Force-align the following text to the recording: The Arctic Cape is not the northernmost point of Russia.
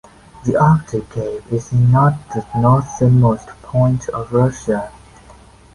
The 0.47 0.55
Arctic 0.57 1.07
Cape 1.11 1.43
is 1.53 1.71
not 1.73 2.15
the 2.31 2.43
northernmost 2.55 3.49
point 3.61 4.09
of 4.09 4.33
Russia. 4.33 4.91